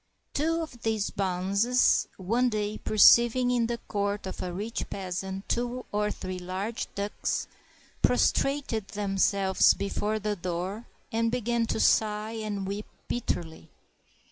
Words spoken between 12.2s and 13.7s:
and weep bit terly.